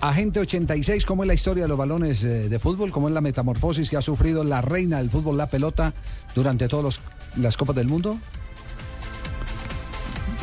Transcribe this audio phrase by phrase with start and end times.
[0.00, 2.90] Agente 86, ¿cómo es la historia de los balones eh, de fútbol?
[2.90, 5.92] ¿Cómo es la metamorfosis que ha sufrido la reina del fútbol, la pelota,
[6.34, 7.00] durante todas
[7.36, 8.16] las Copas del Mundo?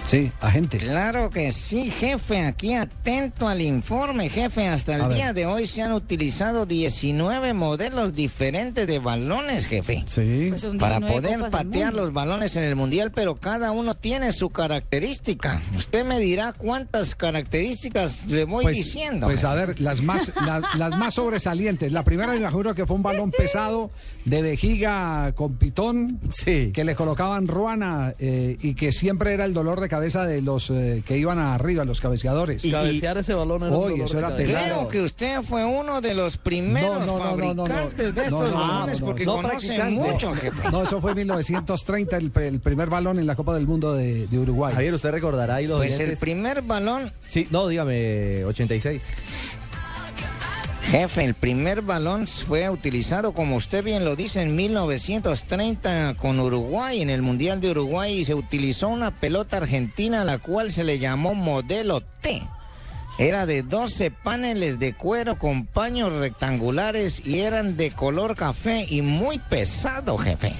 [0.07, 0.77] Sí, agente.
[0.77, 2.39] Claro que sí, jefe.
[2.39, 4.65] Aquí atento al informe, jefe.
[4.65, 5.17] Hasta el A ver.
[5.17, 10.05] día de hoy se han utilizado 19 modelos diferentes de balones, jefe.
[10.07, 10.47] Sí.
[10.49, 14.49] Pues Para 19 poder patear los balones en el mundial, pero cada uno tiene su
[14.49, 15.61] característica.
[15.75, 19.27] Usted me dirá cuántas características le voy Pues, diciendo.
[19.27, 21.91] pues a ver, las más, las, las más sobresalientes.
[21.91, 23.91] La primera, me juro que fue un balón pesado
[24.23, 26.71] de vejiga con pitón, Sí.
[26.73, 30.69] que le colocaban ruana eh, y que siempre era el dolor de cabeza de los
[30.69, 32.63] eh, que iban arriba, los cabeceadores.
[32.65, 34.59] Y- Cabecear ese balón era dolor eso era cabeza.
[34.59, 34.75] pesado.
[34.77, 37.65] Creo que usted fue uno de los primeros No, no, no, no, no, no.
[37.65, 39.11] fabricantes de estos no, no, balones no, no.
[39.11, 39.91] porque practicante.
[39.91, 40.69] mucho, jefe.
[40.71, 44.27] No, eso fue en 1930, el, el primer balón en la Copa del Mundo de,
[44.27, 44.73] de Uruguay.
[44.73, 49.01] Javier, usted recordará ahí los Pues el oyentes- primer balón Sí, no, dígame, 86.
[50.89, 57.01] Jefe, el primer balón fue utilizado, como usted bien lo dice, en 1930 con Uruguay,
[57.01, 60.97] en el Mundial de Uruguay, y se utilizó una pelota argentina, la cual se le
[60.97, 62.41] llamó modelo T.
[63.19, 69.01] Era de 12 paneles de cuero con paños rectangulares y eran de color café y
[69.01, 70.53] muy pesado, jefe.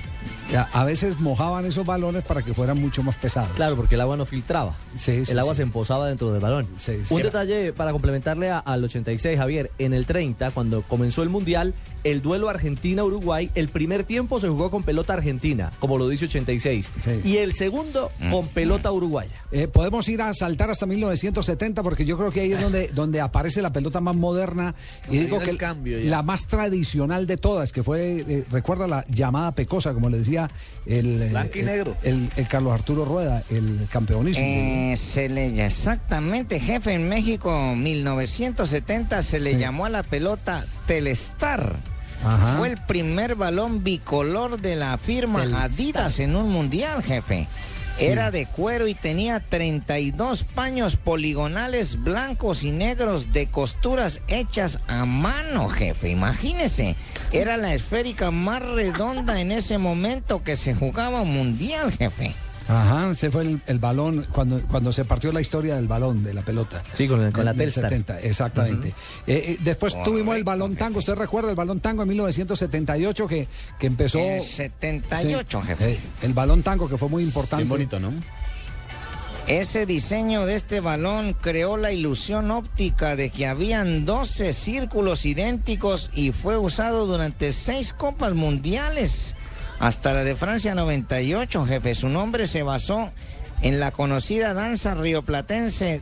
[0.73, 3.49] A, veces mojaban esos balones para que fueran mucho más pesados.
[3.55, 4.75] Claro, porque el agua no filtraba.
[4.97, 5.57] Sí, sí, el agua sí.
[5.57, 6.67] se emposaba dentro del balón.
[6.77, 7.13] Sí, sí.
[7.13, 9.71] Un detalle para complementarle a- al 86, Javier.
[9.77, 14.69] En el 30, cuando comenzó el Mundial, el duelo Argentina-Uruguay, el primer tiempo se jugó
[14.71, 16.91] con pelota argentina, como lo dice 86.
[17.03, 17.21] Sí.
[17.23, 19.31] Y el segundo con pelota uruguaya.
[19.51, 23.21] Eh, podemos ir a saltar hasta 1970 porque yo creo que ahí es donde, donde
[23.21, 24.75] aparece la pelota más moderna
[25.09, 29.05] y digo que el cambio la más tradicional de todas, que fue, eh, recuerda la
[29.09, 30.49] llamada pecosa, como le decía
[30.85, 31.95] el, eh, Blanco y el- negro.
[32.03, 34.45] El, el Carlos Arturo Rueda, el campeonísimo.
[34.45, 39.57] Eh, se le exactamente, jefe, en México 1970 se le Sí.
[39.59, 41.75] llamó a la pelota Telestar.
[42.25, 42.57] Ajá.
[42.57, 45.63] Fue el primer balón bicolor de la firma Telestar.
[45.63, 47.47] Adidas en un mundial, jefe.
[47.99, 55.05] Era de cuero y tenía 32 paños poligonales blancos y negros de costuras hechas a
[55.05, 56.09] mano, jefe.
[56.09, 56.95] Imagínese.
[57.31, 62.35] Era la esférica más redonda en ese momento que se jugaba un mundial, jefe.
[62.69, 66.33] Ajá, ese fue el, el balón cuando, cuando se partió la historia del balón, de
[66.33, 66.83] la pelota.
[66.93, 67.85] Sí, con, el- con la Telstar.
[67.89, 68.89] 70, exactamente.
[68.89, 68.93] Eh,
[69.27, 70.79] eh, después Correcto, tuvimos el balón jefe.
[70.79, 70.99] tango.
[70.99, 73.47] ¿Usted recuerda el balón tango en 1978 que,
[73.79, 74.19] que empezó...
[74.19, 75.91] El 78, Sí, jefe.
[75.93, 77.63] eh, el balón tango que fue muy importante.
[77.65, 78.11] Bonito, ¿no?
[79.47, 86.09] Ese diseño de este balón creó la ilusión óptica de que habían 12 círculos idénticos
[86.13, 89.35] y fue usado durante seis copas mundiales,
[89.79, 91.95] hasta la de Francia 98, jefe.
[91.95, 93.11] Su nombre se basó
[93.61, 96.01] en la conocida danza rioplatense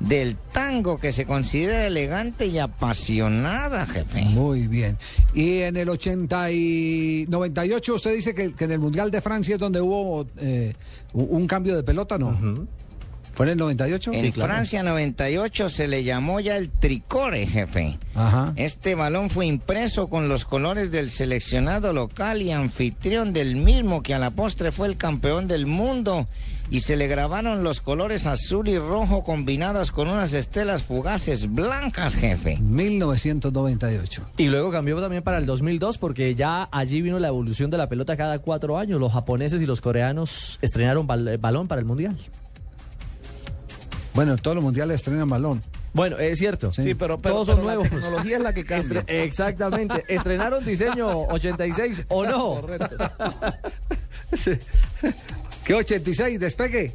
[0.00, 4.22] del tango que se considera elegante y apasionada, jefe.
[4.22, 4.96] Muy bien.
[5.34, 9.54] Y en el 80 y 98 usted dice que, que en el Mundial de Francia
[9.54, 10.74] es donde hubo eh,
[11.12, 12.66] un cambio de pelota, ¿no?
[13.40, 14.10] ¿Fue en el 98?
[14.12, 17.98] En Francia 98 se le llamó ya el tricore, jefe.
[18.14, 18.52] Ajá.
[18.56, 24.12] Este balón fue impreso con los colores del seleccionado local y anfitrión del mismo que
[24.12, 26.28] a la postre fue el campeón del mundo
[26.70, 32.14] y se le grabaron los colores azul y rojo combinados con unas estelas fugaces blancas,
[32.16, 32.58] jefe.
[32.60, 34.22] 1998.
[34.36, 37.88] Y luego cambió también para el 2002 porque ya allí vino la evolución de la
[37.88, 39.00] pelota cada cuatro años.
[39.00, 42.16] Los japoneses y los coreanos estrenaron bal- balón para el Mundial.
[44.14, 45.62] Bueno, en todos los mundiales estrenan balón.
[45.92, 46.72] Bueno, es cierto.
[46.72, 46.82] Sí.
[46.82, 47.84] Sí, pero, pero, Todos son pero nuevos.
[47.84, 49.00] la tecnología es la que cambia.
[49.02, 50.04] Estre- exactamente.
[50.08, 52.60] ¿Estrenaron diseño 86 o no?
[52.60, 52.96] Correcto.
[55.64, 56.38] ¿Qué 86?
[56.40, 56.94] Despegue.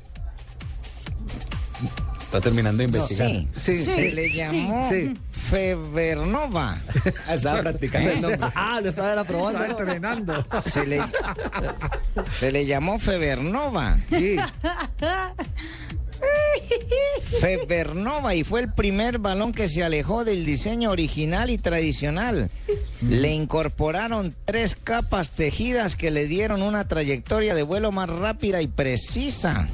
[2.21, 3.29] Está terminando de investigar.
[3.29, 5.13] Sí, Sí, se sí, le llamó sí.
[5.49, 6.77] Febernova.
[7.29, 8.39] Estaba practicando el nombre.
[8.55, 9.63] Ah, lo estaban aprobando.
[9.63, 10.45] Está entrenando.
[10.61, 11.01] Se le,
[12.33, 13.97] se le llamó Febernova.
[14.09, 14.37] Sí.
[17.39, 22.49] Febernova y fue el primer balón que se alejó del diseño original y tradicional.
[23.01, 28.67] Le incorporaron tres capas tejidas que le dieron una trayectoria de vuelo más rápida y
[28.67, 29.69] precisa.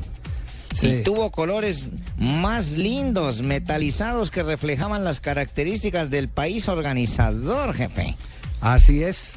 [0.74, 0.88] Sí.
[0.88, 8.16] Y tuvo colores más lindos, metalizados que reflejaban las características del país organizador, jefe.
[8.62, 9.36] Así es.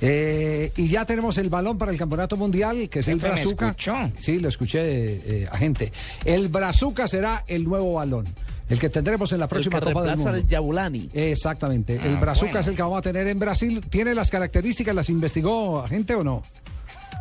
[0.00, 3.34] Eh, y ya tenemos el balón para el campeonato mundial, que es el Jefe, ¿me
[3.40, 3.66] Brazuca.
[3.68, 3.94] escuchó?
[4.20, 5.90] Sí, lo escuché, eh, agente.
[6.24, 8.26] El Brazuca será el nuevo balón,
[8.68, 10.30] el que tendremos en la El próxima que Copa del Mundo.
[10.32, 11.08] al Yabulani.
[11.14, 11.94] Exactamente.
[11.96, 12.60] el Ah, Brazuca bueno.
[12.60, 13.82] es el que vamos a tener en Brasil.
[13.88, 14.94] ¿Tiene las características?
[14.94, 16.42] ¿Las investigó agente o no?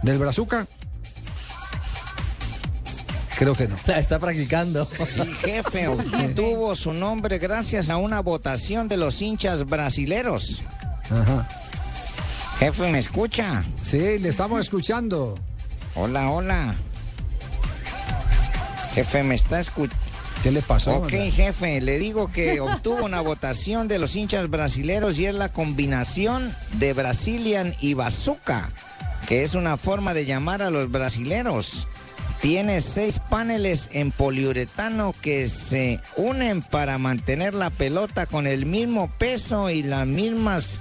[0.03, 0.67] ¿Del Brazuca?
[3.37, 3.75] Creo que no.
[3.85, 4.85] La está practicando.
[4.85, 10.61] Sí, jefe, obtuvo su nombre gracias a una votación de los hinchas brasileros.
[11.09, 11.47] Ajá.
[12.59, 13.65] Jefe, ¿me escucha?
[13.83, 15.35] Sí, le estamos escuchando.
[15.93, 16.75] Hola, hola.
[18.93, 20.03] Jefe, ¿me está escuchando?
[20.41, 20.97] ¿Qué le pasó?
[20.97, 25.51] Ok, jefe, le digo que obtuvo una votación de los hinchas brasileros y es la
[25.51, 28.69] combinación de Brazilian y Bazooka,
[29.27, 31.87] que es una forma de llamar a los brasileros.
[32.41, 39.09] Tiene seis paneles en poliuretano que se unen para mantener la pelota con el mismo
[39.17, 40.79] peso y las mismas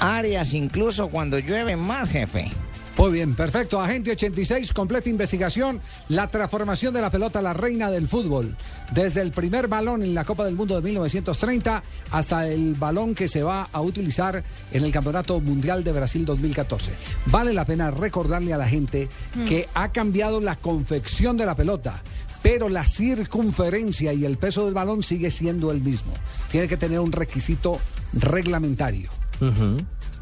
[0.00, 2.50] áreas, incluso cuando llueve más, jefe.
[2.96, 3.78] Muy bien, perfecto.
[3.78, 5.82] Agente 86, completa investigación.
[6.08, 8.56] La transformación de la pelota, la reina del fútbol.
[8.92, 13.28] Desde el primer balón en la Copa del Mundo de 1930 hasta el balón que
[13.28, 16.92] se va a utilizar en el Campeonato Mundial de Brasil 2014.
[17.26, 19.10] Vale la pena recordarle a la gente
[19.46, 22.02] que ha cambiado la confección de la pelota.
[22.42, 26.12] Pero la circunferencia y el peso del balón sigue siendo el mismo.
[26.50, 27.78] Tiene que tener un requisito
[28.14, 29.10] reglamentario.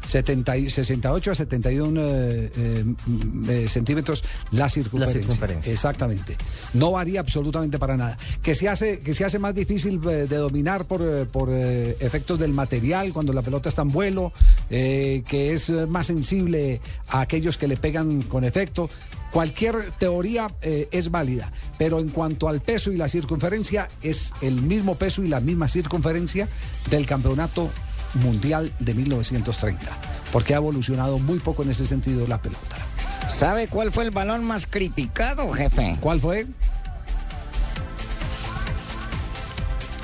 [0.07, 2.85] 70 y- 68 a 71 eh, eh,
[3.49, 5.21] eh, centímetros la circunferencia.
[5.21, 5.73] circunferencia.
[5.73, 6.37] Exactamente.
[6.73, 8.17] No varía absolutamente para nada.
[8.41, 12.53] Que se hace, que se hace más difícil eh, de dominar por, por efectos del
[12.53, 14.31] material cuando la pelota está en vuelo,
[14.69, 18.89] que es más sensible a aquellos que le pegan con efecto.
[19.31, 24.95] Cualquier teoría es válida, pero en cuanto al peso y la circunferencia, es el mismo
[24.95, 26.47] peso y la misma circunferencia
[26.89, 27.69] del campeonato
[28.15, 29.85] mundial de 1930,
[30.31, 32.75] porque ha evolucionado muy poco en ese sentido la pelota.
[33.27, 35.97] ¿Sabe cuál fue el balón más criticado, jefe?
[35.99, 36.47] ¿Cuál fue?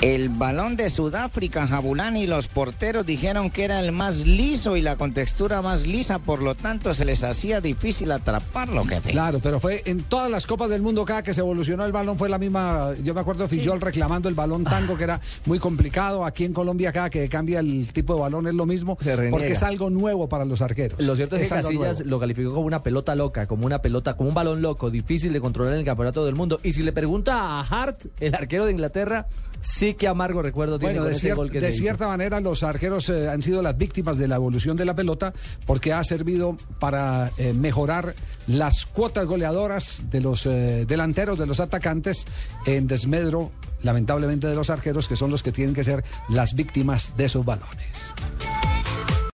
[0.01, 4.81] El balón de Sudáfrica, Jabulán y los porteros dijeron que era el más liso y
[4.81, 9.11] la contextura más lisa, por lo tanto se les hacía difícil atraparlo, jefe.
[9.11, 12.17] Claro, pero fue en todas las copas del mundo cada que se evolucionó el balón
[12.17, 12.95] fue la misma.
[13.03, 16.25] Yo me acuerdo de Fillol reclamando el balón tango que era muy complicado.
[16.25, 19.51] Aquí en Colombia cada que cambia el tipo de balón es lo mismo, Se porque
[19.51, 20.99] es algo nuevo para los arqueros.
[20.99, 22.09] Lo cierto es, que Casillas nuevo.
[22.09, 25.39] lo calificó como una pelota loca, como una pelota, como un balón loco, difícil de
[25.39, 26.59] controlar en el campeonato del mundo.
[26.63, 29.27] Y si le pregunta a Hart, el arquero de Inglaterra,
[29.61, 31.83] sí que amargo recuerdo tiene Bueno, con de, ese cier- gol que de se hizo.
[31.83, 35.33] cierta manera los arqueros eh, han sido las víctimas de la evolución de la pelota
[35.65, 38.13] porque ha servido para eh, mejorar
[38.47, 42.25] las cuotas goleadoras de los eh, delanteros, de los atacantes,
[42.65, 43.51] en desmedro,
[43.83, 47.45] lamentablemente, de los arqueros, que son los que tienen que ser las víctimas de esos
[47.45, 48.13] balones.